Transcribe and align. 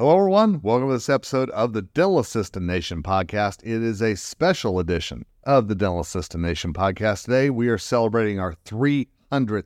Hello, 0.00 0.16
everyone. 0.16 0.62
Welcome 0.62 0.88
to 0.88 0.94
this 0.94 1.10
episode 1.10 1.50
of 1.50 1.74
the 1.74 1.82
Dental 1.82 2.20
Assistant 2.20 2.64
Nation 2.64 3.02
podcast. 3.02 3.62
It 3.62 3.82
is 3.82 4.00
a 4.00 4.16
special 4.16 4.78
edition 4.78 5.26
of 5.44 5.68
the 5.68 5.74
Dental 5.74 6.00
Assistant 6.00 6.42
Nation 6.42 6.72
podcast. 6.72 7.26
Today, 7.26 7.50
we 7.50 7.68
are 7.68 7.76
celebrating 7.76 8.40
our 8.40 8.54
300th 8.64 9.64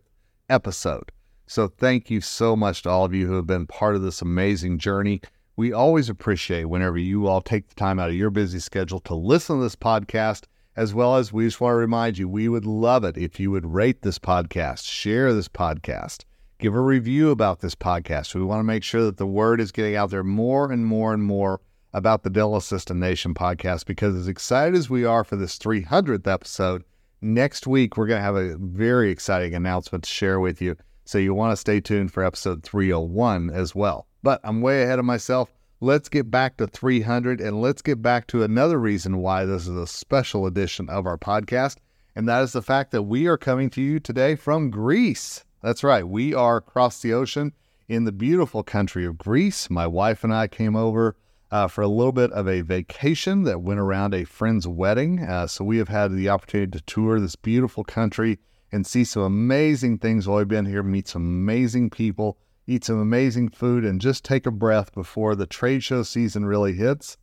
episode. 0.51 1.13
So, 1.47 1.69
thank 1.69 2.11
you 2.11 2.21
so 2.21 2.57
much 2.57 2.83
to 2.83 2.91
all 2.91 3.05
of 3.05 3.15
you 3.15 3.29
who 3.29 3.35
have 3.35 3.47
been 3.47 3.69
part 3.69 3.95
of 3.95 4.03
this 4.03 4.23
amazing 4.23 4.79
journey. 4.79 5.21
We 5.55 5.73
always 5.73 6.09
appreciate 6.09 6.65
whenever 6.65 6.99
you 6.99 7.29
all 7.29 7.41
take 7.41 7.69
the 7.69 7.77
time 7.77 8.01
out 8.01 8.11
of 8.11 8.17
your 8.17 8.31
busy 8.31 8.59
schedule 8.59 8.99
to 9.03 9.15
listen 9.15 9.59
to 9.59 9.63
this 9.63 9.77
podcast, 9.77 10.47
as 10.75 10.93
well 10.93 11.15
as 11.15 11.33
we 11.33 11.45
just 11.45 11.61
want 11.61 11.75
to 11.75 11.77
remind 11.77 12.19
you 12.19 12.29
we 12.29 12.49
would 12.49 12.67
love 12.67 13.05
it 13.05 13.17
if 13.17 13.39
you 13.39 13.53
would 13.53 13.73
rate 13.73 14.03
this 14.03 14.19
podcast, 14.19 14.85
share 14.85 15.33
this 15.33 15.47
podcast 15.47 16.25
give 16.65 16.75
a 16.75 16.81
review 16.81 17.31
about 17.31 17.61
this 17.61 17.75
podcast. 17.75 18.35
We 18.35 18.43
want 18.43 18.61
to 18.61 18.65
make 18.65 18.83
sure 18.83 19.05
that 19.05 19.19
the 19.19 19.27
word 19.27 19.61
is 19.61 19.71
getting 19.71 19.97
out 19.97 20.09
there 20.09 20.25
more 20.25 20.73
and 20.73 20.87
more 20.87 21.13
and 21.13 21.23
more 21.23 21.61
about 21.93 22.23
the 22.23 22.31
Dental 22.31 22.57
Assistant 22.57 22.99
Nation 22.99 23.35
podcast 23.35 23.85
because 23.85 24.17
as 24.17 24.29
excited 24.29 24.75
as 24.75 24.89
we 24.89 25.05
are 25.05 25.25
for 25.25 25.37
this 25.37 25.59
300th 25.59 26.27
episode, 26.27 26.83
next 27.21 27.67
week 27.67 27.99
we're 27.99 28.07
going 28.07 28.19
to 28.19 28.25
have 28.25 28.37
a 28.37 28.57
very 28.57 29.11
exciting 29.11 29.55
announcement 29.55 30.05
to 30.05 30.11
share 30.11 30.41
with 30.41 30.63
you. 30.63 30.75
So 31.05 31.19
you 31.19 31.35
want 31.35 31.53
to 31.53 31.57
stay 31.59 31.83
tuned 31.83 32.15
for 32.15 32.25
episode 32.25 32.63
301 32.63 33.51
as 33.51 33.75
well. 33.75 34.07
But 34.23 34.41
I'm 34.43 34.63
way 34.63 34.85
ahead 34.85 34.99
of 34.99 35.05
myself. 35.05 35.53
Let's 35.83 36.09
get 36.09 36.31
back 36.31 36.57
to 36.57 36.67
300 36.67 37.43
and 37.43 37.61
let's 37.61 37.83
get 37.83 38.01
back 38.01 38.27
to 38.29 38.43
another 38.43 38.81
reason 38.81 39.19
why 39.19 39.45
this 39.45 39.69
is 39.69 39.77
a 39.77 39.87
special 39.87 40.47
edition 40.47 40.89
of 40.89 41.05
our 41.05 41.19
podcast. 41.19 41.77
And 42.17 42.27
that 42.27 42.43
is 42.43 42.53
the 42.53 42.63
fact 42.63 42.91
that 42.93 43.03
we 43.03 43.27
are 43.27 43.37
coming 43.37 43.69
to 43.69 43.83
you 43.83 44.01
today 44.01 44.35
from 44.35 44.71
Greece. 44.71 45.45
That's 45.65 45.83
right. 45.83 46.07
We 46.07 46.35
are 46.35 46.59
across 46.59 47.01
the 47.01 47.15
ocean 47.15 47.55
in 47.89 48.05
the 48.05 48.13
beautiful 48.13 48.63
country 48.63 49.07
of 49.07 49.17
Greece. 49.17 49.71
My 49.71 49.87
wife 49.87 50.23
and 50.23 50.31
I 50.31 50.47
came 50.47 50.77
over 50.77 51.17
uh, 51.51 51.69
for 51.69 51.81
a 51.81 51.89
little 51.89 52.13
bit 52.13 52.31
of 52.33 52.47
a 52.47 52.61
vacation 52.61 53.45
that 53.45 53.63
went 53.63 53.81
around 53.81 54.13
a 54.13 54.25
friend's 54.25 54.69
wedding. 54.69 55.21
Uh, 55.21 55.47
so 55.47 55.65
we 55.65 55.79
have 55.79 55.89
had 55.89 56.13
the 56.13 56.29
opportunity 56.29 56.73
to 56.73 56.85
tour 56.85 57.19
this 57.19 57.35
beautiful 57.35 57.83
country 57.83 58.41
and 58.73 58.87
see 58.87 59.05
some 59.05 59.23
amazing 59.23 59.97
things 59.97 60.29
while 60.29 60.37
we've 60.37 60.49
been 60.49 60.67
here, 60.67 60.83
meet 60.83 61.09
some 61.09 61.23
amazing 61.23 61.89
people, 61.89 62.37
eat 62.67 62.85
some 62.85 63.01
amazing 63.01 63.49
food, 63.49 63.87
and 63.87 64.03
just 64.03 64.23
take 64.23 64.45
a 64.45 64.51
breath 64.51 64.93
before 64.93 65.35
the 65.35 65.47
trade 65.47 65.83
show 65.83 66.03
season 66.03 66.45
really 66.45 66.75
hits. 66.75 67.17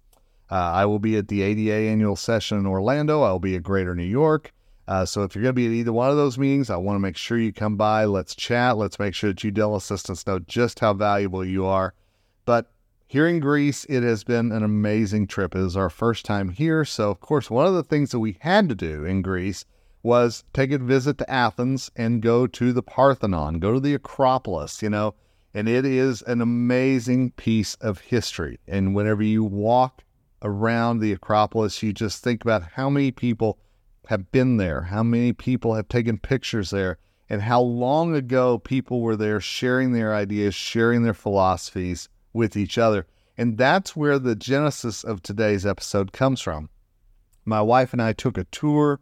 Uh, 0.49 0.55
I 0.55 0.85
will 0.87 0.97
be 0.97 1.15
at 1.15 1.27
the 1.27 1.43
ADA 1.43 1.91
annual 1.91 2.15
session 2.15 2.57
in 2.57 2.65
Orlando. 2.65 3.21
I 3.21 3.33
will 3.33 3.39
be 3.39 3.55
at 3.55 3.61
Greater 3.61 3.93
New 3.93 4.01
York. 4.01 4.51
Uh, 4.87 5.05
so 5.05 5.23
if 5.23 5.35
you're 5.35 5.43
going 5.43 5.55
to 5.55 5.61
be 5.61 5.67
at 5.67 5.71
either 5.71 5.93
one 5.93 6.09
of 6.09 6.17
those 6.17 6.37
meetings, 6.37 6.69
I 6.69 6.77
want 6.77 6.95
to 6.95 7.01
make 7.01 7.17
sure 7.17 7.37
you 7.37 7.53
come 7.53 7.77
by. 7.77 8.05
Let's 8.05 8.35
chat. 8.35 8.77
Let's 8.77 8.99
make 8.99 9.13
sure 9.13 9.29
that 9.29 9.43
you 9.43 9.51
dental 9.51 9.75
assistants 9.75 10.25
know 10.25 10.39
just 10.39 10.79
how 10.79 10.93
valuable 10.93 11.45
you 11.45 11.65
are. 11.65 11.93
But 12.45 12.71
here 13.07 13.27
in 13.27 13.39
Greece, 13.39 13.85
it 13.85 14.03
has 14.03 14.23
been 14.23 14.51
an 14.51 14.63
amazing 14.63 15.27
trip. 15.27 15.55
It 15.55 15.61
is 15.61 15.77
our 15.77 15.89
first 15.89 16.25
time 16.25 16.49
here. 16.49 16.83
So, 16.85 17.11
of 17.11 17.19
course, 17.19 17.49
one 17.49 17.67
of 17.67 17.73
the 17.73 17.83
things 17.83 18.11
that 18.11 18.19
we 18.19 18.37
had 18.39 18.69
to 18.69 18.75
do 18.75 19.05
in 19.05 19.21
Greece 19.21 19.65
was 20.03 20.43
take 20.53 20.71
a 20.71 20.77
visit 20.77 21.17
to 21.19 21.29
Athens 21.29 21.91
and 21.95 22.21
go 22.21 22.47
to 22.47 22.73
the 22.73 22.81
Parthenon, 22.81 23.59
go 23.59 23.73
to 23.73 23.79
the 23.79 23.93
Acropolis, 23.93 24.81
you 24.81 24.89
know, 24.89 25.13
and 25.53 25.67
it 25.67 25.85
is 25.85 26.21
an 26.23 26.41
amazing 26.41 27.31
piece 27.31 27.75
of 27.75 27.99
history. 27.99 28.59
And 28.67 28.95
whenever 28.95 29.21
you 29.21 29.43
walk 29.43 30.03
around 30.41 30.99
the 30.99 31.11
Acropolis, 31.11 31.83
you 31.83 31.93
just 31.93 32.23
think 32.23 32.43
about 32.43 32.63
how 32.63 32.89
many 32.89 33.11
people 33.11 33.59
have 34.11 34.29
been 34.29 34.57
there, 34.57 34.81
how 34.81 35.01
many 35.01 35.31
people 35.31 35.75
have 35.75 35.87
taken 35.87 36.17
pictures 36.17 36.69
there, 36.69 36.97
and 37.29 37.41
how 37.41 37.61
long 37.61 38.13
ago 38.13 38.57
people 38.57 38.99
were 38.99 39.15
there 39.15 39.39
sharing 39.39 39.93
their 39.93 40.13
ideas, 40.13 40.53
sharing 40.53 41.03
their 41.03 41.13
philosophies 41.13 42.09
with 42.33 42.57
each 42.57 42.77
other. 42.77 43.07
And 43.37 43.57
that's 43.57 43.95
where 43.95 44.19
the 44.19 44.35
genesis 44.35 45.05
of 45.05 45.23
today's 45.23 45.65
episode 45.65 46.11
comes 46.11 46.41
from. 46.41 46.69
My 47.45 47.61
wife 47.61 47.93
and 47.93 48.01
I 48.01 48.11
took 48.11 48.37
a 48.37 48.43
tour 48.43 48.99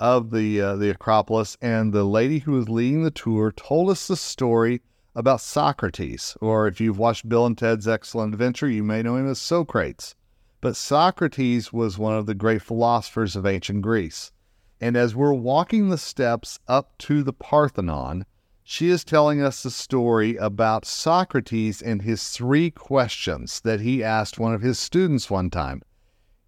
of 0.00 0.32
the 0.32 0.60
uh, 0.60 0.74
the 0.74 0.90
Acropolis, 0.90 1.56
and 1.62 1.92
the 1.92 2.02
lady 2.02 2.40
who 2.40 2.52
was 2.52 2.68
leading 2.68 3.04
the 3.04 3.12
tour 3.12 3.52
told 3.52 3.90
us 3.90 4.08
the 4.08 4.16
story 4.16 4.82
about 5.14 5.40
Socrates. 5.40 6.36
Or 6.40 6.66
if 6.66 6.80
you've 6.80 6.98
watched 6.98 7.28
Bill 7.28 7.46
and 7.46 7.56
Ted's 7.56 7.86
Excellent 7.86 8.34
Adventure, 8.34 8.68
you 8.68 8.82
may 8.82 9.02
know 9.04 9.14
him 9.14 9.30
as 9.30 9.38
Socrates. 9.38 10.16
But 10.60 10.74
Socrates 10.74 11.72
was 11.72 11.96
one 11.96 12.14
of 12.14 12.26
the 12.26 12.34
great 12.34 12.60
philosophers 12.62 13.36
of 13.36 13.46
ancient 13.46 13.82
Greece. 13.82 14.32
And 14.80 14.96
as 14.96 15.14
we're 15.14 15.32
walking 15.32 15.88
the 15.88 15.98
steps 15.98 16.60
up 16.68 16.96
to 16.98 17.22
the 17.22 17.32
Parthenon, 17.32 18.24
she 18.62 18.90
is 18.90 19.02
telling 19.02 19.42
us 19.42 19.64
a 19.64 19.70
story 19.70 20.36
about 20.36 20.84
Socrates 20.84 21.82
and 21.82 22.02
his 22.02 22.28
three 22.28 22.70
questions 22.70 23.60
that 23.62 23.80
he 23.80 24.04
asked 24.04 24.38
one 24.38 24.54
of 24.54 24.62
his 24.62 24.78
students 24.78 25.30
one 25.30 25.50
time. 25.50 25.82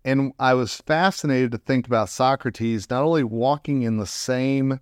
And 0.05 0.33
I 0.39 0.55
was 0.55 0.77
fascinated 0.77 1.51
to 1.53 1.59
think 1.59 1.87
about 1.87 2.09
Socrates 2.09 2.89
not 2.89 3.03
only 3.03 3.25
walking 3.25 3.83
in 3.83 3.97
the 3.97 4.07
same 4.07 4.81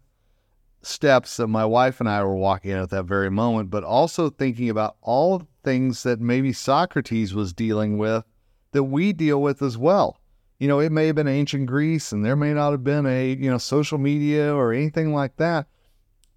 steps 0.83 1.37
that 1.39 1.49
my 1.49 1.65
wife 1.65 2.01
and 2.01 2.09
I 2.09 2.23
were 2.25 2.37
walking 2.37 2.73
at 2.73 2.91
that 2.91 3.05
very 3.05 3.31
moment, 3.31 3.71
but 3.71 3.83
also 3.83 4.31
thinking 4.31 4.69
about 4.69 4.97
all 5.01 5.39
the 5.39 5.47
things 5.65 6.03
that 6.03 6.21
maybe 6.21 6.53
Socrates 6.53 7.35
was 7.35 7.53
dealing 7.53 7.99
with 7.99 8.25
that 8.73 8.85
we 8.85 9.13
deal 9.13 9.41
with 9.41 9.63
as 9.63 9.79
well 9.79 10.18
you 10.59 10.67
know, 10.67 10.81
it 10.81 10.91
may 10.91 11.07
have 11.07 11.17
been 11.17 11.29
ancient 11.29 11.67
Greece 11.67 12.13
and 12.13 12.25
there 12.25 12.37
may 12.37 12.53
not 12.53 12.73
have 12.73 12.85
been 12.85 13.07
a, 13.07 13.35
you 13.35 13.51
know, 13.51 13.59
social 13.59 13.99
media 13.99 14.53
or 14.53 14.73
anything 14.73 15.15
like 15.15 15.37
that, 15.37 15.67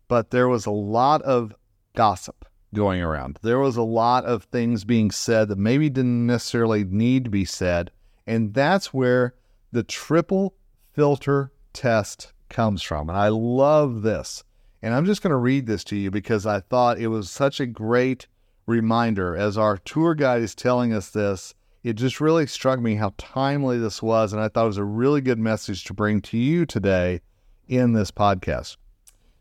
but 0.07 0.29
there 0.29 0.47
was 0.47 0.65
a 0.65 0.71
lot 0.71 1.21
of 1.23 1.55
gossip 1.95 2.45
going 2.73 3.01
around. 3.01 3.39
There 3.41 3.59
was 3.59 3.77
a 3.77 3.81
lot 3.81 4.25
of 4.25 4.43
things 4.43 4.83
being 4.83 5.11
said 5.11 5.47
that 5.49 5.57
maybe 5.57 5.89
didn't 5.89 6.27
necessarily 6.27 6.83
need 6.83 7.25
to 7.25 7.29
be 7.29 7.45
said. 7.45 7.91
And 8.27 8.53
that's 8.53 8.93
where 8.93 9.33
the 9.71 9.83
triple 9.83 10.53
filter 10.93 11.51
test 11.73 12.31
comes 12.49 12.83
from. 12.83 13.09
And 13.09 13.17
I 13.17 13.29
love 13.29 14.03
this. 14.03 14.43
And 14.83 14.93
I'm 14.93 15.05
just 15.05 15.21
going 15.21 15.31
to 15.31 15.37
read 15.37 15.65
this 15.65 15.83
to 15.85 15.95
you 15.95 16.11
because 16.11 16.45
I 16.45 16.59
thought 16.59 16.99
it 16.99 17.07
was 17.07 17.29
such 17.29 17.59
a 17.59 17.65
great 17.65 18.27
reminder 18.67 19.35
as 19.35 19.57
our 19.57 19.77
tour 19.77 20.15
guide 20.15 20.41
is 20.41 20.55
telling 20.55 20.93
us 20.93 21.09
this 21.09 21.53
it 21.83 21.93
just 21.93 22.21
really 22.21 22.47
struck 22.47 22.79
me 22.79 22.95
how 22.95 23.13
timely 23.17 23.77
this 23.79 24.01
was. 24.01 24.33
And 24.33 24.41
I 24.41 24.47
thought 24.47 24.65
it 24.65 24.67
was 24.67 24.77
a 24.77 24.83
really 24.83 25.21
good 25.21 25.39
message 25.39 25.83
to 25.85 25.93
bring 25.93 26.21
to 26.21 26.37
you 26.37 26.65
today 26.65 27.21
in 27.67 27.93
this 27.93 28.11
podcast. 28.11 28.77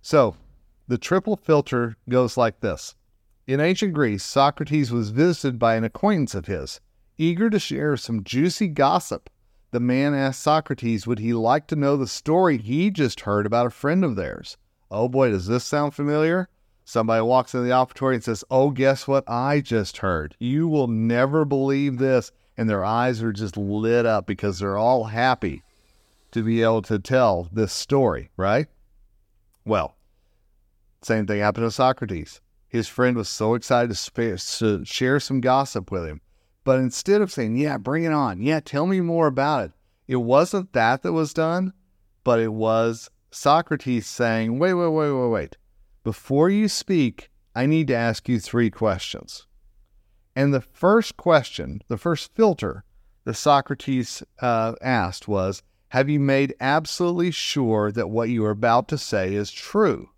So, 0.03 0.37
the 0.89 0.99
triple 0.99 1.37
filter 1.37 1.97
goes 2.09 2.37
like 2.37 2.61
this 2.61 2.95
In 3.47 3.61
ancient 3.61 3.93
Greece, 3.93 4.25
Socrates 4.25 4.91
was 4.91 5.11
visited 5.11 5.59
by 5.59 5.75
an 5.75 5.85
acquaintance 5.85 6.35
of 6.35 6.47
his. 6.47 6.81
Eager 7.19 7.51
to 7.51 7.59
share 7.59 7.97
some 7.99 8.25
juicy 8.25 8.67
gossip, 8.67 9.29
the 9.73 9.81
man 9.81 10.15
asked 10.15 10.41
Socrates 10.41 11.07
would 11.07 11.19
he 11.19 11.33
like 11.33 11.67
to 11.67 11.77
know 11.77 11.97
the 11.97 12.09
story 12.09 12.57
he 12.57 12.91
just 12.91 13.21
heard 13.21 13.45
about 13.45 13.67
a 13.67 13.71
friend 13.71 14.05
of 14.05 14.17
theirs. 14.17 14.57
Oh 14.91 15.09
boy, 15.09 15.31
does 15.31 15.47
this 15.47 15.65
sound 15.65 15.95
familiar? 15.95 16.49
Somebody 16.91 17.23
walks 17.23 17.55
in 17.55 17.63
the 17.63 17.71
operatory 17.71 18.15
and 18.15 18.25
says, 18.25 18.43
Oh, 18.51 18.71
guess 18.71 19.07
what 19.07 19.23
I 19.29 19.61
just 19.61 19.99
heard? 19.99 20.35
You 20.41 20.67
will 20.67 20.89
never 20.89 21.45
believe 21.45 21.99
this. 21.99 22.33
And 22.57 22.69
their 22.69 22.85
eyes 22.85 23.23
are 23.23 23.33
just 23.33 23.57
lit 23.57 24.07
up 24.07 24.27
because 24.27 24.59
they're 24.59 24.77
all 24.77 25.05
happy 25.05 25.63
to 26.33 26.43
be 26.43 26.63
able 26.63 26.83
to 26.83 26.99
tell 26.99 27.49
this 27.53 27.73
story, 27.73 28.33
right? 28.37 28.67
Well, 29.65 29.95
same 31.01 31.29
thing 31.29 31.39
happened 31.39 31.65
to 31.65 31.71
Socrates. 31.71 32.41
His 32.67 32.89
friend 32.89 33.17
was 33.17 33.29
so 33.29 33.55
excited 33.55 33.97
to 33.97 34.85
share 34.85 35.21
some 35.21 35.41
gossip 35.41 35.93
with 35.93 36.05
him. 36.05 36.21
But 36.65 36.81
instead 36.81 37.21
of 37.21 37.31
saying, 37.31 37.55
Yeah, 37.55 37.79
bring 37.79 38.03
it 38.03 38.13
on, 38.13 38.43
yeah, 38.43 38.59
tell 38.59 38.89
me 38.89 39.01
more 39.01 39.29
about 39.29 39.67
it, 39.67 39.73
it 40.09 40.17
wasn't 40.17 40.73
that 40.73 41.03
that 41.03 41.13
was 41.13 41.33
done, 41.33 41.73
but 42.25 42.41
it 42.41 42.53
was 42.53 43.11
Socrates 43.31 44.09
saying, 44.09 44.59
Wait, 44.59 44.75
wait, 44.75 44.89
wait, 44.89 45.13
wait, 45.13 45.29
wait. 45.29 45.57
Before 46.03 46.49
you 46.49 46.69
speak, 46.69 47.31
I 47.55 47.67
need 47.67 47.89
to 47.89 47.95
ask 47.95 48.29
you 48.29 48.41
three 48.41 48.71
questions. 48.71 49.47
And 50.35 50.55
the 50.55 50.61
first 50.61 51.17
question, 51.17 51.83
the 51.89 51.99
first 51.99 52.35
filter 52.35 52.85
that 53.25 53.35
Socrates 53.35 54.23
uh, 54.41 54.75
asked 54.81 55.29
was 55.29 55.63
Have 55.89 56.09
you 56.09 56.19
made 56.19 56.55
absolutely 56.61 57.31
sure 57.31 57.93
that 57.93 58.09
what 58.09 58.31
you 58.31 58.45
are 58.45 58.51
about 58.51 58.89
to 58.89 58.99
say 58.99 59.35
is 59.35 59.51
true? 59.51 60.09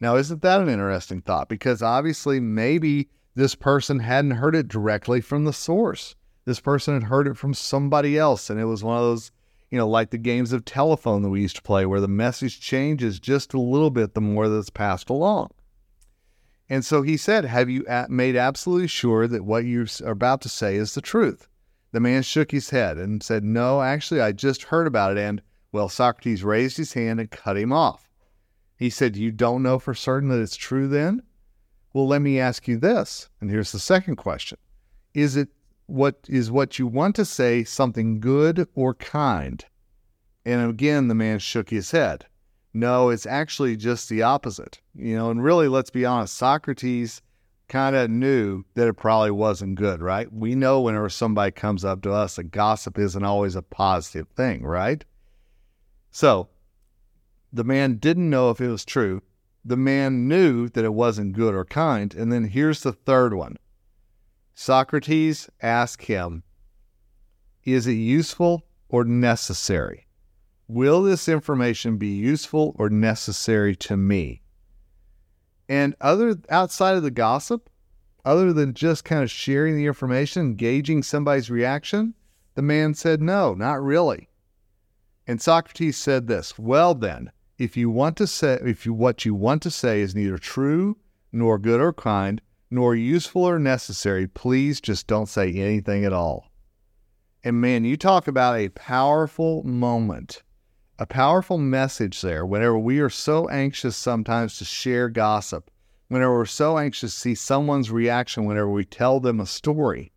Now, 0.00 0.16
isn't 0.16 0.42
that 0.42 0.60
an 0.60 0.68
interesting 0.68 1.20
thought? 1.20 1.48
Because 1.48 1.82
obviously, 1.82 2.40
maybe 2.40 3.08
this 3.34 3.54
person 3.54 3.98
hadn't 4.00 4.32
heard 4.32 4.54
it 4.54 4.68
directly 4.68 5.20
from 5.20 5.44
the 5.44 5.52
source. 5.52 6.14
This 6.46 6.60
person 6.60 6.94
had 6.94 7.04
heard 7.04 7.26
it 7.26 7.36
from 7.36 7.54
somebody 7.54 8.16
else, 8.16 8.48
and 8.48 8.58
it 8.60 8.64
was 8.64 8.84
one 8.84 8.96
of 8.96 9.02
those 9.02 9.30
you 9.76 9.82
know, 9.82 9.88
like 9.88 10.08
the 10.08 10.16
games 10.16 10.54
of 10.54 10.64
telephone 10.64 11.20
that 11.20 11.28
we 11.28 11.42
used 11.42 11.56
to 11.56 11.62
play, 11.62 11.84
where 11.84 12.00
the 12.00 12.08
message 12.08 12.62
changes 12.62 13.20
just 13.20 13.52
a 13.52 13.60
little 13.60 13.90
bit 13.90 14.14
the 14.14 14.22
more 14.22 14.48
that's 14.48 14.70
passed 14.70 15.10
along. 15.10 15.50
And 16.70 16.82
so 16.82 17.02
he 17.02 17.18
said, 17.18 17.44
Have 17.44 17.68
you 17.68 17.84
made 18.08 18.36
absolutely 18.36 18.86
sure 18.86 19.28
that 19.28 19.44
what 19.44 19.66
you 19.66 19.86
are 20.02 20.12
about 20.12 20.40
to 20.40 20.48
say 20.48 20.76
is 20.76 20.94
the 20.94 21.02
truth? 21.02 21.46
The 21.92 22.00
man 22.00 22.22
shook 22.22 22.52
his 22.52 22.70
head 22.70 22.96
and 22.96 23.22
said, 23.22 23.44
No, 23.44 23.82
actually, 23.82 24.22
I 24.22 24.32
just 24.32 24.62
heard 24.62 24.86
about 24.86 25.12
it. 25.12 25.18
And, 25.18 25.42
well, 25.72 25.90
Socrates 25.90 26.42
raised 26.42 26.78
his 26.78 26.94
hand 26.94 27.20
and 27.20 27.30
cut 27.30 27.58
him 27.58 27.70
off. 27.70 28.08
He 28.78 28.88
said, 28.88 29.14
You 29.14 29.30
don't 29.30 29.62
know 29.62 29.78
for 29.78 29.92
certain 29.92 30.30
that 30.30 30.40
it's 30.40 30.56
true 30.56 30.88
then? 30.88 31.20
Well, 31.92 32.08
let 32.08 32.22
me 32.22 32.40
ask 32.40 32.66
you 32.66 32.78
this. 32.78 33.28
And 33.42 33.50
here's 33.50 33.72
the 33.72 33.78
second 33.78 34.16
question 34.16 34.56
Is 35.12 35.36
it 35.36 35.50
what 35.86 36.18
is 36.28 36.50
what 36.50 36.78
you 36.78 36.86
want 36.86 37.16
to 37.16 37.24
say 37.24 37.64
something 37.64 38.20
good 38.20 38.68
or 38.74 38.94
kind? 38.94 39.64
And 40.44 40.70
again, 40.70 41.08
the 41.08 41.14
man 41.14 41.38
shook 41.38 41.70
his 41.70 41.90
head. 41.90 42.26
No, 42.72 43.08
it's 43.08 43.26
actually 43.26 43.76
just 43.76 44.08
the 44.08 44.22
opposite. 44.22 44.80
You 44.94 45.16
know, 45.16 45.30
and 45.30 45.42
really, 45.42 45.68
let's 45.68 45.90
be 45.90 46.04
honest, 46.04 46.36
Socrates 46.36 47.22
kind 47.68 47.96
of 47.96 48.10
knew 48.10 48.64
that 48.74 48.86
it 48.86 48.94
probably 48.94 49.30
wasn't 49.30 49.76
good, 49.76 50.00
right? 50.00 50.32
We 50.32 50.54
know 50.54 50.80
whenever 50.80 51.08
somebody 51.08 51.52
comes 51.52 51.84
up 51.84 52.02
to 52.02 52.12
us, 52.12 52.36
that 52.36 52.50
gossip 52.52 52.98
isn't 52.98 53.24
always 53.24 53.56
a 53.56 53.62
positive 53.62 54.28
thing, 54.28 54.62
right? 54.62 55.04
So 56.10 56.48
the 57.52 57.64
man 57.64 57.96
didn't 57.96 58.30
know 58.30 58.50
if 58.50 58.60
it 58.60 58.68
was 58.68 58.84
true. 58.84 59.22
The 59.64 59.76
man 59.76 60.28
knew 60.28 60.68
that 60.68 60.84
it 60.84 60.94
wasn't 60.94 61.32
good 61.32 61.54
or 61.54 61.64
kind. 61.64 62.14
And 62.14 62.32
then 62.32 62.44
here's 62.44 62.82
the 62.82 62.92
third 62.92 63.34
one 63.34 63.56
Socrates 64.58 65.50
asked 65.60 66.04
him, 66.04 66.42
Is 67.64 67.86
it 67.86 67.92
useful 67.92 68.64
or 68.88 69.04
necessary? 69.04 70.06
Will 70.66 71.02
this 71.02 71.28
information 71.28 71.98
be 71.98 72.16
useful 72.16 72.74
or 72.78 72.88
necessary 72.88 73.76
to 73.76 73.98
me? 73.98 74.40
And 75.68 75.94
other 76.00 76.36
outside 76.48 76.96
of 76.96 77.02
the 77.02 77.10
gossip, 77.10 77.68
other 78.24 78.54
than 78.54 78.72
just 78.72 79.04
kind 79.04 79.22
of 79.22 79.30
sharing 79.30 79.76
the 79.76 79.84
information, 79.84 80.54
gauging 80.54 81.02
somebody's 81.02 81.50
reaction, 81.50 82.14
the 82.54 82.62
man 82.62 82.94
said, 82.94 83.20
No, 83.20 83.52
not 83.52 83.82
really. 83.82 84.30
And 85.26 85.38
Socrates 85.38 85.98
said 85.98 86.28
this 86.28 86.58
Well, 86.58 86.94
then, 86.94 87.30
if 87.58 87.76
you 87.76 87.90
want 87.90 88.16
to 88.16 88.26
say, 88.26 88.58
if 88.64 88.86
you, 88.86 88.94
what 88.94 89.26
you 89.26 89.34
want 89.34 89.62
to 89.64 89.70
say 89.70 90.00
is 90.00 90.14
neither 90.14 90.38
true, 90.38 90.96
nor 91.30 91.58
good 91.58 91.78
or 91.78 91.92
kind, 91.92 92.40
nor 92.70 92.94
useful 92.94 93.44
or 93.44 93.58
necessary, 93.58 94.26
please 94.26 94.80
just 94.80 95.06
don't 95.06 95.28
say 95.28 95.52
anything 95.52 96.04
at 96.04 96.12
all. 96.12 96.50
And 97.44 97.60
man, 97.60 97.84
you 97.84 97.96
talk 97.96 98.26
about 98.26 98.56
a 98.56 98.70
powerful 98.70 99.62
moment, 99.62 100.42
a 100.98 101.06
powerful 101.06 101.58
message 101.58 102.20
there 102.20 102.44
whenever 102.44 102.78
we 102.78 102.98
are 102.98 103.10
so 103.10 103.48
anxious 103.48 103.96
sometimes 103.96 104.58
to 104.58 104.64
share 104.64 105.08
gossip, 105.08 105.70
whenever 106.08 106.34
we're 106.34 106.46
so 106.46 106.78
anxious 106.78 107.14
to 107.14 107.20
see 107.20 107.34
someone's 107.34 107.90
reaction 107.90 108.46
whenever 108.46 108.70
we 108.70 108.84
tell 108.84 109.20
them 109.20 109.38
a 109.38 109.46
story. 109.46 110.12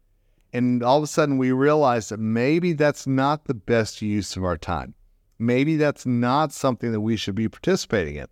And 0.52 0.82
all 0.82 0.98
of 0.98 1.04
a 1.04 1.08
sudden 1.08 1.38
we 1.38 1.52
realize 1.52 2.10
that 2.10 2.20
maybe 2.20 2.74
that's 2.74 3.06
not 3.06 3.46
the 3.46 3.54
best 3.54 4.02
use 4.02 4.36
of 4.36 4.44
our 4.44 4.58
time. 4.58 4.96
Maybe 5.38 5.78
that's 5.78 6.06
not 6.06 6.52
something 6.52 6.92
that 6.92 7.02
we 7.02 7.16
should 7.16 7.36
be 7.36 7.48
participating 7.48 8.16
in. 8.16 8.28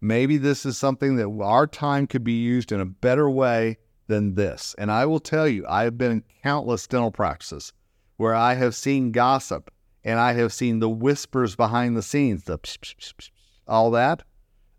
Maybe 0.00 0.36
this 0.36 0.64
is 0.64 0.78
something 0.78 1.16
that 1.16 1.28
our 1.42 1.66
time 1.66 2.06
could 2.06 2.24
be 2.24 2.40
used 2.40 2.70
in 2.72 2.80
a 2.80 2.86
better 2.86 3.28
way 3.28 3.78
than 4.06 4.34
this. 4.34 4.74
And 4.78 4.90
I 4.90 5.06
will 5.06 5.20
tell 5.20 5.48
you, 5.48 5.66
I 5.68 5.84
have 5.84 5.98
been 5.98 6.12
in 6.12 6.24
countless 6.42 6.86
dental 6.86 7.10
practices 7.10 7.72
where 8.16 8.34
I 8.34 8.54
have 8.54 8.74
seen 8.74 9.12
gossip 9.12 9.70
and 10.04 10.18
I 10.18 10.32
have 10.34 10.52
seen 10.52 10.78
the 10.78 10.88
whispers 10.88 11.56
behind 11.56 11.96
the 11.96 12.02
scenes, 12.02 12.44
the 12.44 12.58
psh, 12.58 12.78
psh, 12.78 13.14
psh, 13.14 13.30
all 13.66 13.90
that. 13.92 14.22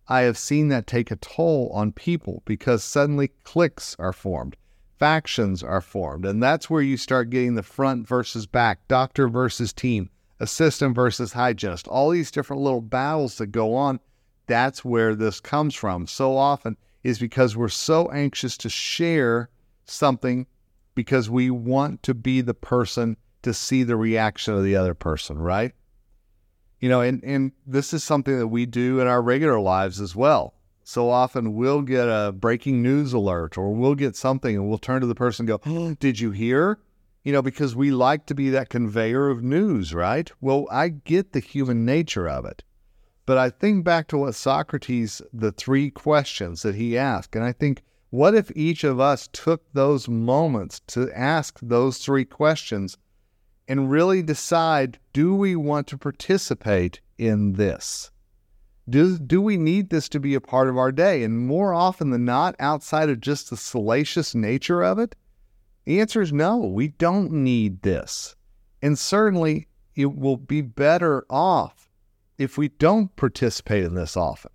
I 0.08 0.22
have 0.22 0.38
seen 0.38 0.70
that 0.70 0.88
take 0.88 1.12
a 1.12 1.18
toll 1.18 1.70
on 1.72 1.92
people 1.92 2.42
because 2.46 2.84
suddenly 2.84 3.28
cliques 3.44 3.96
are 4.00 4.14
formed, 4.14 4.56
factions 4.98 5.62
are 5.62 5.82
formed, 5.82 6.26
and 6.26 6.42
that's 6.42 6.70
where 6.70 6.82
you 6.82 6.98
start 6.98 7.30
getting 7.30 7.54
the 7.54 7.62
front 7.62 8.08
versus 8.08 8.48
back, 8.48 8.88
doctor 8.88 9.28
versus 9.28 9.72
team, 9.72 10.10
assistant 10.40 10.96
versus 10.96 11.34
hygienist, 11.34 11.88
all 11.88 12.10
these 12.10 12.32
different 12.32 12.64
little 12.64 12.82
battles 12.82 13.38
that 13.38 13.48
go 13.48 13.76
on. 13.76 14.00
That's 14.50 14.84
where 14.84 15.16
this 15.16 15.40
comes 15.40 15.76
from 15.76 16.08
so 16.08 16.36
often 16.36 16.76
is 17.04 17.20
because 17.20 17.56
we're 17.56 17.70
so 17.70 18.12
anxious 18.12 18.58
to 18.58 18.70
share 18.70 19.50
something 19.86 20.48
because 20.96 21.30
we 21.30 21.50
want 21.50 22.04
to 22.04 22.14
be 22.14 22.42
the 22.42 22.54
person 22.54 23.16
to 23.44 23.54
see 23.54 23.84
the 23.84 23.96
reaction 23.96 24.54
of 24.54 24.64
the 24.64 24.76
other 24.76 24.94
person, 24.94 25.38
right? 25.38 25.72
You 26.82 26.90
know, 26.90 27.00
and, 27.00 27.24
and 27.24 27.54
this 27.66 27.94
is 27.94 28.04
something 28.04 28.38
that 28.38 28.48
we 28.48 28.66
do 28.66 29.00
in 29.00 29.08
our 29.08 29.22
regular 29.22 29.60
lives 29.60 30.02
as 30.02 30.16
well. 30.16 30.54
So 30.84 31.10
often 31.10 31.54
we'll 31.54 31.84
get 31.84 32.10
a 32.10 32.34
breaking 32.34 32.82
news 32.82 33.14
alert 33.14 33.58
or 33.58 33.74
we'll 33.74 33.96
get 33.96 34.16
something 34.16 34.56
and 34.56 34.68
we'll 34.68 34.78
turn 34.78 35.02
to 35.02 35.08
the 35.08 35.16
person 35.16 35.44
and 35.48 35.64
go, 35.64 35.72
oh, 35.72 35.94
Did 35.94 36.20
you 36.20 36.32
hear? 36.32 36.80
you 37.24 37.34
know, 37.34 37.42
because 37.42 37.76
we 37.76 37.92
like 37.92 38.26
to 38.26 38.34
be 38.34 38.50
that 38.50 38.70
conveyor 38.70 39.30
of 39.30 39.44
news, 39.44 39.94
right? 39.94 40.32
Well, 40.40 40.66
I 40.72 40.90
get 40.90 41.34
the 41.34 41.40
human 41.40 41.86
nature 41.86 42.28
of 42.28 42.46
it. 42.46 42.64
But 43.30 43.38
I 43.38 43.52
think 43.52 43.84
back 43.84 44.08
to 44.08 44.18
what 44.18 44.34
Socrates, 44.34 45.22
the 45.32 45.52
three 45.52 45.92
questions 45.92 46.64
that 46.64 46.74
he 46.74 46.98
asked, 46.98 47.36
and 47.36 47.46
I 47.46 47.52
think, 47.52 47.84
what 48.10 48.34
if 48.34 48.52
each 48.56 48.84
of 48.84 49.00
us 49.00 49.30
took 49.32 49.72
those 49.72 50.10
moments 50.10 50.82
to 50.88 51.16
ask 51.16 51.60
those 51.62 52.00
three 52.00 52.26
questions 52.26 52.98
and 53.68 53.92
really 53.92 54.24
decide 54.24 54.98
do 55.14 55.36
we 55.36 55.56
want 55.56 55.86
to 55.90 55.98
participate 56.00 57.02
in 57.20 57.54
this? 57.54 58.10
Do, 58.90 59.20
do 59.20 59.44
we 59.44 59.58
need 59.58 59.92
this 59.92 60.10
to 60.10 60.20
be 60.20 60.34
a 60.34 60.42
part 60.42 60.68
of 60.68 60.80
our 60.80 60.92
day? 60.92 61.24
And 61.24 61.46
more 61.46 61.72
often 61.72 62.10
than 62.10 62.26
not, 62.26 62.56
outside 62.60 63.12
of 63.12 63.22
just 63.22 63.52
the 63.52 63.58
salacious 63.58 64.34
nature 64.34 64.82
of 64.82 64.98
it, 64.98 65.16
the 65.86 66.02
answer 66.02 66.24
is 66.24 66.34
no, 66.34 66.58
we 66.58 66.88
don't 66.88 67.32
need 67.32 67.84
this. 67.84 68.36
And 68.82 68.98
certainly 68.98 69.68
it 69.94 70.16
will 70.16 70.38
be 70.38 70.62
better 70.62 71.28
off 71.30 71.89
if 72.40 72.58
we 72.58 72.70
don't 72.70 73.16
participate 73.18 73.84
in 73.84 73.94
this 73.94 74.18
often. 74.18 74.52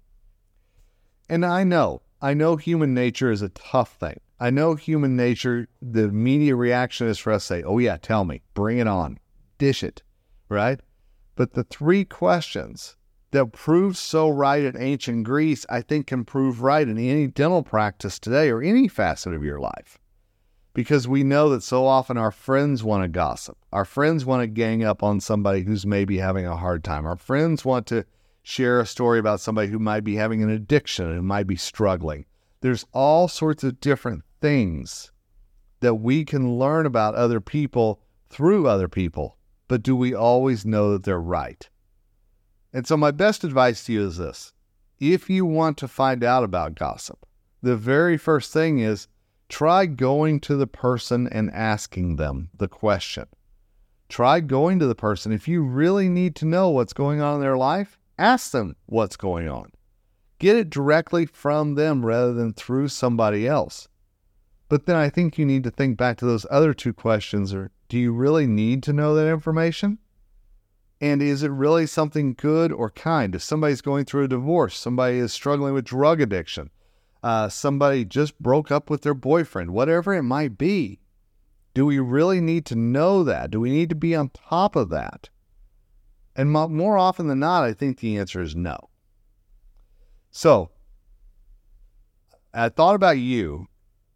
And 1.28 1.44
I 1.44 1.62
know, 1.62 2.00
I 2.20 2.32
know 2.32 2.56
human 2.56 2.94
nature 2.94 3.30
is 3.30 3.42
a 3.42 3.50
tough 3.50 3.96
thing. 3.96 4.18
I 4.40 4.50
know 4.50 4.74
human 4.74 5.14
nature, 5.16 5.68
the 5.80 6.08
media 6.08 6.56
reaction 6.56 7.06
is 7.06 7.18
for 7.18 7.32
us 7.32 7.42
to 7.44 7.46
say, 7.46 7.62
oh, 7.62 7.78
yeah, 7.78 7.98
tell 7.98 8.24
me, 8.24 8.40
bring 8.54 8.78
it 8.78 8.88
on, 8.88 9.18
dish 9.58 9.84
it, 9.84 10.02
right? 10.48 10.80
But 11.36 11.52
the 11.52 11.64
three 11.64 12.04
questions 12.04 12.96
that 13.32 13.52
proved 13.52 13.96
so 13.96 14.30
right 14.30 14.64
in 14.64 14.76
ancient 14.80 15.24
Greece, 15.24 15.66
I 15.68 15.82
think 15.82 16.06
can 16.06 16.24
prove 16.24 16.62
right 16.62 16.88
in 16.88 16.98
any 16.98 17.26
dental 17.26 17.62
practice 17.62 18.18
today 18.18 18.48
or 18.48 18.62
any 18.62 18.88
facet 18.88 19.34
of 19.34 19.44
your 19.44 19.60
life 19.60 19.98
because 20.74 21.06
we 21.06 21.22
know 21.22 21.48
that 21.50 21.62
so 21.62 21.86
often 21.86 22.18
our 22.18 22.32
friends 22.32 22.82
want 22.82 23.04
to 23.04 23.08
gossip. 23.08 23.56
Our 23.72 23.84
friends 23.84 24.24
want 24.24 24.42
to 24.42 24.48
gang 24.48 24.82
up 24.82 25.02
on 25.02 25.20
somebody 25.20 25.62
who's 25.62 25.86
maybe 25.86 26.18
having 26.18 26.46
a 26.46 26.56
hard 26.56 26.82
time. 26.82 27.06
Our 27.06 27.16
friends 27.16 27.64
want 27.64 27.86
to 27.86 28.04
share 28.42 28.80
a 28.80 28.86
story 28.86 29.20
about 29.20 29.40
somebody 29.40 29.68
who 29.68 29.78
might 29.78 30.02
be 30.02 30.16
having 30.16 30.42
an 30.42 30.50
addiction 30.50 31.10
and 31.10 31.26
might 31.26 31.46
be 31.46 31.56
struggling. 31.56 32.26
There's 32.60 32.84
all 32.92 33.28
sorts 33.28 33.62
of 33.62 33.80
different 33.80 34.24
things 34.40 35.12
that 35.80 35.94
we 35.94 36.24
can 36.24 36.58
learn 36.58 36.86
about 36.86 37.14
other 37.14 37.40
people 37.40 38.00
through 38.28 38.66
other 38.66 38.88
people, 38.88 39.38
but 39.68 39.82
do 39.82 39.94
we 39.94 40.12
always 40.12 40.66
know 40.66 40.92
that 40.92 41.04
they're 41.04 41.20
right? 41.20 41.68
And 42.72 42.86
so, 42.86 42.96
my 42.96 43.12
best 43.12 43.44
advice 43.44 43.84
to 43.84 43.92
you 43.92 44.06
is 44.06 44.16
this 44.16 44.52
if 44.98 45.30
you 45.30 45.46
want 45.46 45.78
to 45.78 45.88
find 45.88 46.24
out 46.24 46.42
about 46.42 46.74
gossip, 46.74 47.24
the 47.62 47.76
very 47.76 48.16
first 48.16 48.52
thing 48.52 48.80
is 48.80 49.06
Try 49.48 49.86
going 49.86 50.40
to 50.40 50.56
the 50.56 50.66
person 50.66 51.28
and 51.28 51.50
asking 51.52 52.16
them 52.16 52.50
the 52.56 52.68
question. 52.68 53.26
Try 54.08 54.40
going 54.40 54.78
to 54.78 54.86
the 54.86 54.94
person. 54.94 55.32
If 55.32 55.48
you 55.48 55.62
really 55.62 56.08
need 56.08 56.36
to 56.36 56.44
know 56.44 56.70
what's 56.70 56.92
going 56.92 57.20
on 57.20 57.36
in 57.36 57.40
their 57.40 57.56
life, 57.56 57.98
ask 58.18 58.50
them 58.50 58.76
what's 58.86 59.16
going 59.16 59.48
on. 59.48 59.70
Get 60.38 60.56
it 60.56 60.70
directly 60.70 61.26
from 61.26 61.74
them 61.74 62.04
rather 62.04 62.32
than 62.32 62.52
through 62.52 62.88
somebody 62.88 63.46
else. 63.46 63.88
But 64.68 64.86
then 64.86 64.96
I 64.96 65.08
think 65.10 65.38
you 65.38 65.46
need 65.46 65.64
to 65.64 65.70
think 65.70 65.96
back 65.96 66.18
to 66.18 66.26
those 66.26 66.46
other 66.50 66.74
two 66.74 66.92
questions 66.92 67.54
or 67.54 67.70
do 67.88 67.98
you 67.98 68.12
really 68.12 68.46
need 68.46 68.82
to 68.84 68.92
know 68.92 69.14
that 69.14 69.30
information? 69.30 69.98
And 71.00 71.22
is 71.22 71.42
it 71.42 71.50
really 71.50 71.86
something 71.86 72.34
good 72.34 72.72
or 72.72 72.90
kind? 72.90 73.34
If 73.34 73.42
somebody's 73.42 73.82
going 73.82 74.04
through 74.04 74.24
a 74.24 74.28
divorce, 74.28 74.76
somebody 74.76 75.18
is 75.18 75.32
struggling 75.32 75.74
with 75.74 75.84
drug 75.84 76.20
addiction, 76.20 76.70
uh, 77.24 77.48
somebody 77.48 78.04
just 78.04 78.38
broke 78.38 78.70
up 78.70 78.90
with 78.90 79.00
their 79.00 79.14
boyfriend, 79.14 79.70
whatever 79.70 80.12
it 80.12 80.24
might 80.24 80.58
be. 80.58 81.00
Do 81.72 81.86
we 81.86 81.98
really 81.98 82.38
need 82.38 82.66
to 82.66 82.76
know 82.76 83.24
that? 83.24 83.50
Do 83.50 83.60
we 83.60 83.70
need 83.70 83.88
to 83.88 83.94
be 83.94 84.14
on 84.14 84.28
top 84.28 84.76
of 84.76 84.90
that? 84.90 85.30
And 86.36 86.50
more 86.50 86.98
often 86.98 87.28
than 87.28 87.38
not, 87.38 87.64
I 87.64 87.72
think 87.72 87.98
the 87.98 88.18
answer 88.18 88.42
is 88.42 88.54
no. 88.54 88.90
So, 90.30 90.70
I 92.52 92.68
thought 92.68 92.94
about 92.94 93.16
you 93.16 93.68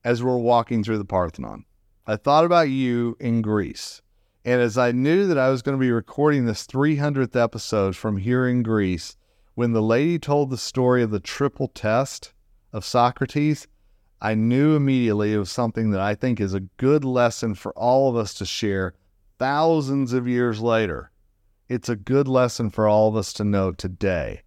as 0.05 0.23
we're 0.23 0.37
walking 0.37 0.85
through 0.85 0.99
the 0.99 1.05
Parthenon. 1.07 1.65
I 2.07 2.17
thought 2.17 2.45
about 2.45 2.69
you 2.69 3.17
in 3.19 3.41
Greece. 3.41 4.03
And 4.45 4.61
as 4.61 4.77
I 4.77 4.93
knew 4.93 5.27
that 5.29 5.39
I 5.39 5.49
was 5.49 5.63
going 5.63 5.79
to 5.79 5.81
be 5.81 5.91
recording 5.91 6.45
this 6.45 6.67
300th 6.67 7.43
episode 7.43 7.97
from 7.97 8.19
here 8.19 8.47
in 8.47 8.63
Greece, 8.63 9.17
when 9.55 9.73
the 9.73 9.83
lady 9.83 10.19
told 10.19 10.51
the 10.51 10.59
story 10.59 11.03
of 11.03 11.11
the 11.11 11.21
triple 11.21 11.69
test, 11.69 12.35
of 12.73 12.85
Socrates, 12.85 13.67
I 14.21 14.35
knew 14.35 14.75
immediately 14.75 15.33
it 15.33 15.39
was 15.39 15.51
something 15.51 15.91
that 15.91 16.01
I 16.01 16.15
think 16.15 16.41
is 16.41 16.55
a 16.55 16.61
good 16.61 17.05
lesson 17.05 17.55
for 17.55 17.73
all 17.73 18.09
of 18.09 18.17
us 18.17 18.35
to 18.35 18.47
share 18.47 18.95
thousands 19.39 20.13
of 20.13 20.27
years 20.27 20.61
later. 20.61 21.11
It's 21.69 21.89
a 21.89 21.97
good 21.97 22.27
lesson 22.27 22.71
for 22.71 22.89
all 22.89 23.09
of 23.09 23.17
us 23.17 23.33
to 23.35 23.45
know 23.45 23.73
today. 23.73 24.43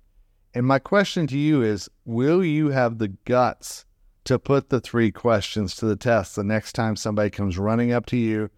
And 0.53 0.65
my 0.65 0.79
question 0.79 1.27
to 1.27 1.37
you 1.37 1.61
is 1.61 1.89
Will 2.03 2.43
you 2.43 2.69
have 2.69 2.97
the 2.97 3.07
guts 3.07 3.85
to 4.25 4.37
put 4.37 4.69
the 4.69 4.81
three 4.81 5.11
questions 5.11 5.75
to 5.75 5.85
the 5.85 5.95
test 5.95 6.35
the 6.35 6.43
next 6.43 6.73
time 6.73 6.95
somebody 6.95 7.29
comes 7.29 7.57
running 7.57 7.91
up 7.91 8.05
to 8.07 8.17
you 8.17 8.49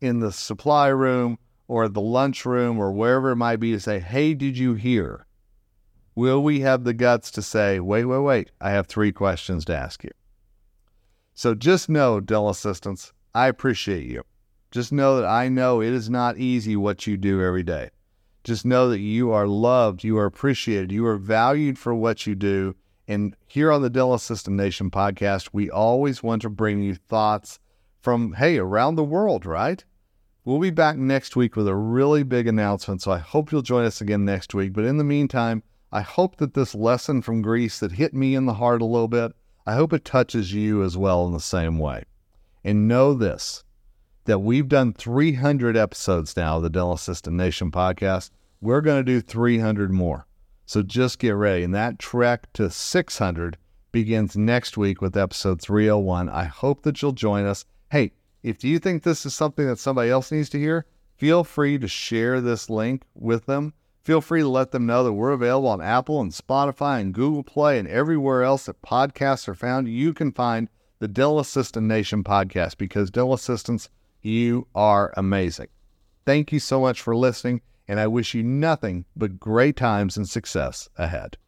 in 0.00 0.20
the 0.20 0.32
supply 0.32 0.88
room 0.88 1.38
or 1.68 1.88
the 1.88 2.00
lunch 2.00 2.44
room 2.44 2.78
or 2.78 2.92
wherever 2.92 3.30
it 3.30 3.36
might 3.36 3.60
be 3.60 3.72
to 3.72 3.80
say, 3.80 4.00
Hey, 4.00 4.34
did 4.34 4.56
you 4.56 4.74
hear? 4.74 5.26
Will 6.14 6.42
we 6.42 6.60
have 6.60 6.84
the 6.84 6.94
guts 6.94 7.30
to 7.32 7.42
say, 7.42 7.80
Wait, 7.80 8.04
wait, 8.04 8.18
wait, 8.20 8.50
I 8.60 8.70
have 8.70 8.86
three 8.86 9.12
questions 9.12 9.64
to 9.64 9.76
ask 9.76 10.04
you? 10.04 10.10
So 11.34 11.54
just 11.54 11.88
know, 11.88 12.20
Dell 12.20 12.48
Assistants, 12.48 13.12
I 13.34 13.48
appreciate 13.48 14.06
you. 14.06 14.22
Just 14.70 14.92
know 14.92 15.16
that 15.20 15.26
I 15.26 15.48
know 15.48 15.80
it 15.80 15.92
is 15.92 16.08
not 16.08 16.38
easy 16.38 16.76
what 16.76 17.06
you 17.06 17.16
do 17.16 17.42
every 17.42 17.62
day. 17.64 17.90
Just 18.44 18.64
know 18.64 18.88
that 18.90 19.00
you 19.00 19.32
are 19.32 19.48
loved, 19.48 20.04
you 20.04 20.18
are 20.18 20.26
appreciated, 20.26 20.92
you 20.92 21.06
are 21.06 21.16
valued 21.16 21.78
for 21.78 21.94
what 21.94 22.26
you 22.26 22.34
do. 22.34 22.76
And 23.08 23.36
here 23.46 23.72
on 23.72 23.82
the 23.82 23.90
Dental 23.90 24.14
Assistant 24.14 24.56
Nation 24.56 24.90
podcast, 24.90 25.50
we 25.52 25.70
always 25.70 26.22
want 26.22 26.42
to 26.42 26.50
bring 26.50 26.82
you 26.82 26.94
thoughts 26.94 27.58
from, 28.00 28.34
hey, 28.34 28.58
around 28.58 28.94
the 28.94 29.04
world, 29.04 29.46
right? 29.46 29.84
We'll 30.44 30.58
be 30.58 30.70
back 30.70 30.96
next 30.96 31.36
week 31.36 31.56
with 31.56 31.66
a 31.66 31.74
really 31.74 32.22
big 32.22 32.46
announcement, 32.46 33.00
so 33.02 33.10
I 33.10 33.18
hope 33.18 33.50
you'll 33.50 33.62
join 33.62 33.84
us 33.84 34.00
again 34.00 34.24
next 34.24 34.54
week. 34.54 34.72
But 34.72 34.84
in 34.84 34.98
the 34.98 35.04
meantime, 35.04 35.62
I 35.94 36.00
hope 36.00 36.38
that 36.38 36.54
this 36.54 36.74
lesson 36.74 37.22
from 37.22 37.40
Greece 37.40 37.78
that 37.78 37.92
hit 37.92 38.12
me 38.12 38.34
in 38.34 38.46
the 38.46 38.54
heart 38.54 38.82
a 38.82 38.84
little 38.84 39.06
bit, 39.06 39.30
I 39.64 39.74
hope 39.74 39.92
it 39.92 40.04
touches 40.04 40.52
you 40.52 40.82
as 40.82 40.96
well 40.96 41.24
in 41.24 41.32
the 41.32 41.38
same 41.38 41.78
way. 41.78 42.02
And 42.64 42.88
know 42.88 43.14
this 43.14 43.62
that 44.24 44.40
we've 44.40 44.66
done 44.66 44.92
300 44.92 45.76
episodes 45.76 46.36
now 46.36 46.56
of 46.56 46.64
the 46.64 46.70
Dental 46.70 46.94
Assistant 46.94 47.36
Nation 47.36 47.70
podcast. 47.70 48.30
We're 48.60 48.80
going 48.80 49.04
to 49.04 49.12
do 49.12 49.20
300 49.20 49.92
more. 49.92 50.26
So 50.66 50.82
just 50.82 51.20
get 51.20 51.36
ready. 51.36 51.62
And 51.62 51.72
that 51.76 52.00
trek 52.00 52.52
to 52.54 52.70
600 52.70 53.56
begins 53.92 54.36
next 54.36 54.76
week 54.76 55.00
with 55.00 55.16
episode 55.16 55.60
301. 55.60 56.28
I 56.28 56.42
hope 56.42 56.82
that 56.82 57.00
you'll 57.02 57.12
join 57.12 57.46
us. 57.46 57.66
Hey, 57.92 58.10
if 58.42 58.64
you 58.64 58.80
think 58.80 59.04
this 59.04 59.24
is 59.24 59.32
something 59.32 59.68
that 59.68 59.78
somebody 59.78 60.10
else 60.10 60.32
needs 60.32 60.48
to 60.48 60.58
hear, 60.58 60.86
feel 61.18 61.44
free 61.44 61.78
to 61.78 61.86
share 61.86 62.40
this 62.40 62.68
link 62.68 63.04
with 63.14 63.46
them. 63.46 63.74
Feel 64.04 64.20
free 64.20 64.42
to 64.42 64.48
let 64.48 64.70
them 64.70 64.84
know 64.84 65.02
that 65.02 65.14
we're 65.14 65.32
available 65.32 65.68
on 65.68 65.80
Apple 65.80 66.20
and 66.20 66.30
Spotify 66.30 67.00
and 67.00 67.14
Google 67.14 67.42
Play 67.42 67.78
and 67.78 67.88
everywhere 67.88 68.42
else 68.42 68.66
that 68.66 68.82
podcasts 68.82 69.48
are 69.48 69.54
found. 69.54 69.88
You 69.88 70.12
can 70.12 70.30
find 70.30 70.68
the 70.98 71.08
Dental 71.08 71.40
Assistant 71.40 71.86
Nation 71.86 72.22
podcast 72.22 72.76
because 72.76 73.10
Dell 73.10 73.32
Assistants, 73.32 73.88
you 74.20 74.66
are 74.74 75.14
amazing. 75.16 75.68
Thank 76.26 76.52
you 76.52 76.60
so 76.60 76.82
much 76.82 77.00
for 77.00 77.16
listening, 77.16 77.62
and 77.88 77.98
I 77.98 78.06
wish 78.06 78.34
you 78.34 78.42
nothing 78.42 79.06
but 79.16 79.40
great 79.40 79.76
times 79.76 80.18
and 80.18 80.28
success 80.28 80.90
ahead. 80.98 81.38